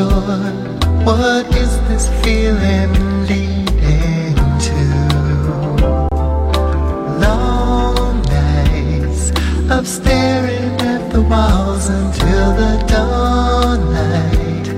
[0.00, 0.52] Sure
[1.04, 2.92] what is this feeling
[3.30, 4.34] leading
[4.66, 4.80] to.
[7.24, 9.22] Long nights
[9.76, 14.68] of staring at the walls until the dawn light.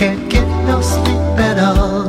[0.00, 2.04] Can't get no sleep at all.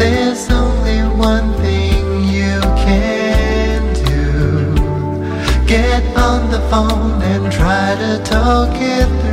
[0.00, 1.00] There's only
[1.32, 2.04] one thing
[2.38, 4.22] you can do.
[5.66, 9.31] Get on the phone and try to talk it through.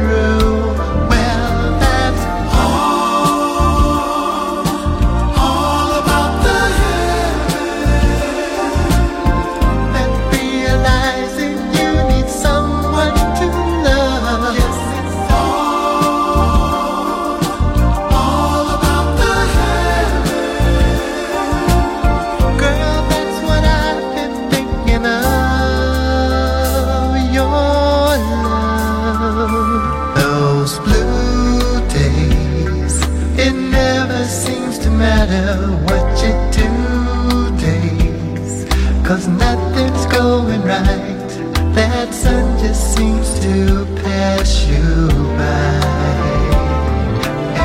[39.79, 41.29] Nothing's going right.
[41.73, 45.07] That sun just seems to pass you
[45.37, 45.79] by.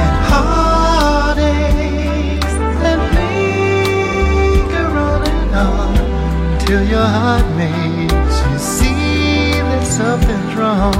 [0.00, 1.34] And heartaches
[5.54, 5.94] on
[6.60, 10.94] till your heart makes you see that something's wrong.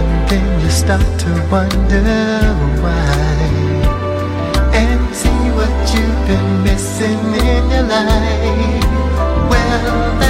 [0.00, 2.02] And then you start to wonder
[2.82, 3.36] why.
[4.72, 8.87] And see what you've been missing in your life.
[9.68, 10.27] Well,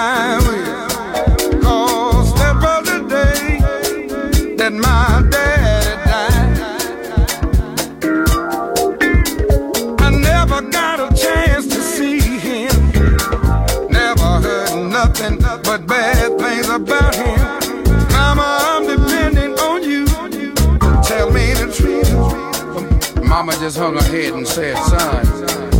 [0.00, 0.59] time
[23.40, 25.79] Mama just hung her head and said, son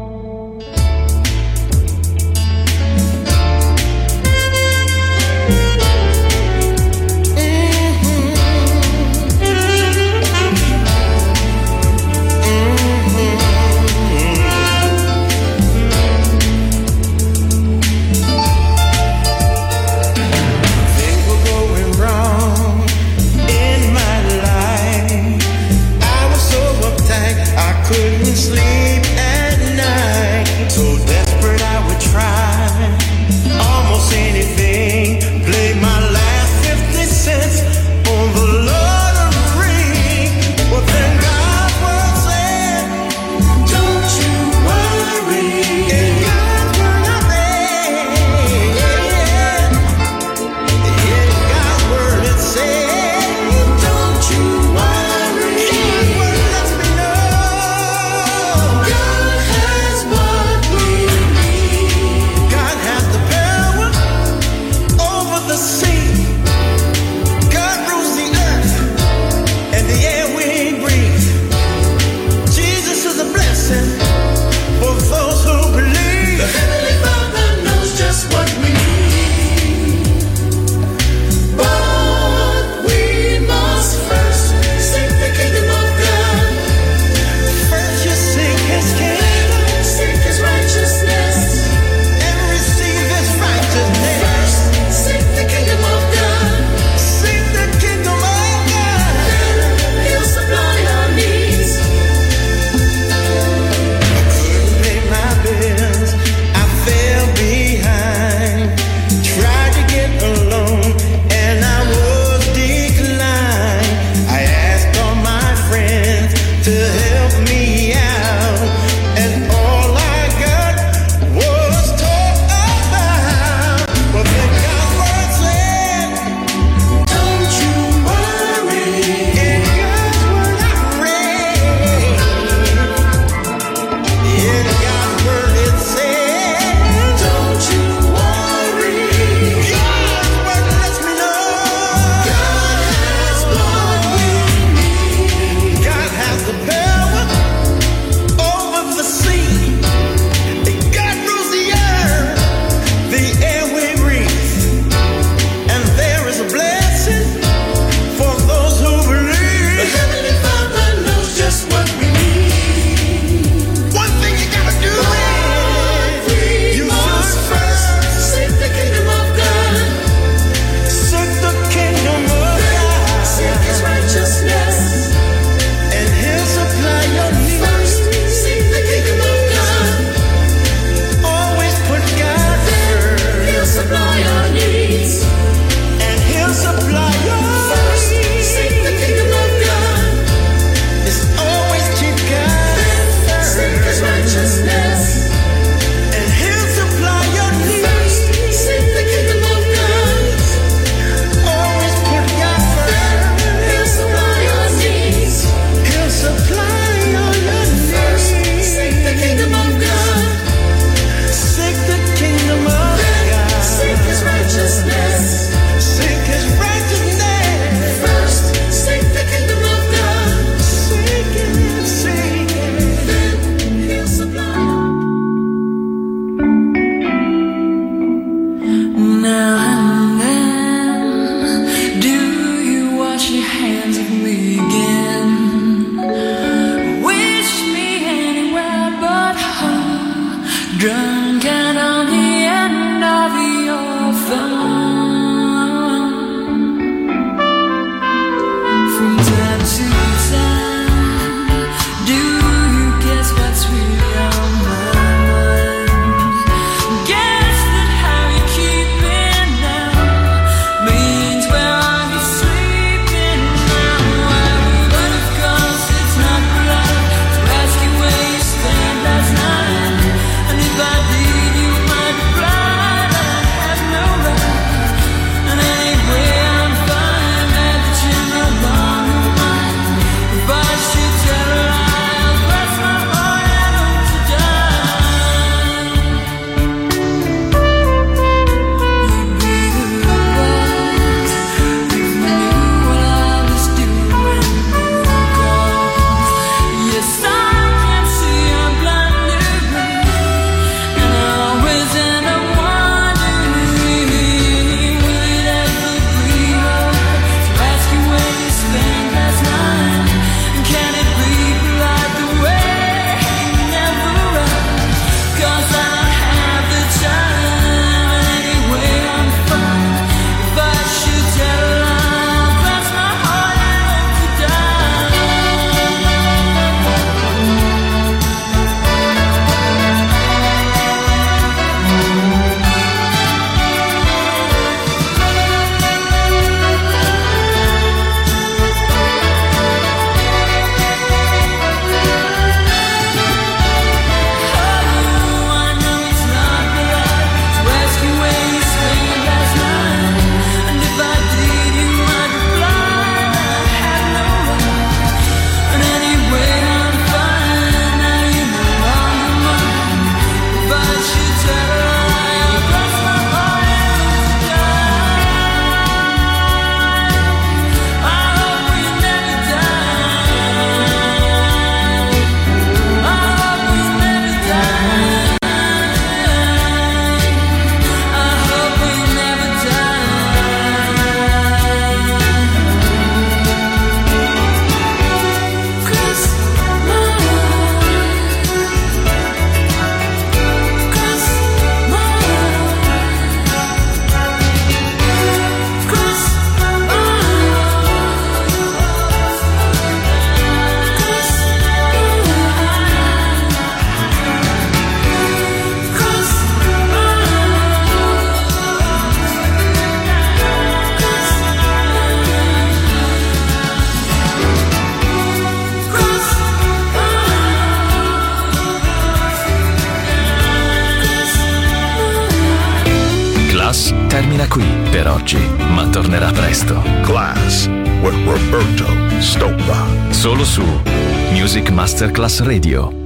[432.01, 433.00] Masterclass Radio.